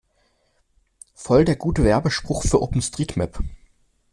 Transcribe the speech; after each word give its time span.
Voll 1.13 1.45
der 1.45 1.55
gute 1.55 1.83
Werbespruch 1.83 2.41
für 2.41 2.59
OpenStreetMap! 2.59 3.43